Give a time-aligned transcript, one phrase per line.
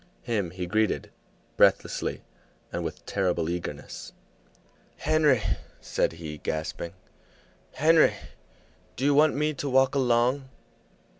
[0.23, 1.11] Him he greeted,
[1.57, 2.23] breathlessly
[2.73, 4.13] and with terrible eagerness.
[4.97, 5.43] "Henry,"
[5.79, 6.93] said he, gasping,
[7.73, 8.15] "Henry,
[8.95, 10.49] do you want me to walk along?"